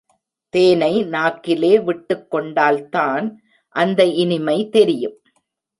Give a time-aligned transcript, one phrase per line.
[0.49, 3.41] தேனை நாக்கிலே விட்டுக் கொண்டால்தான்
[3.75, 5.21] அந்த இனிமை தெரியும்.